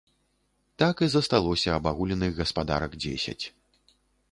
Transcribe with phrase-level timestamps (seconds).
[0.83, 3.41] Так і засталося абагуленых гаспадарак дзесяць.